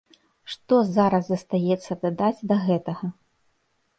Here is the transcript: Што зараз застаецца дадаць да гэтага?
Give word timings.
Што 0.53 0.77
зараз 0.95 1.27
застаецца 1.33 1.99
дадаць 2.05 2.45
да 2.53 2.57
гэтага? 2.67 3.13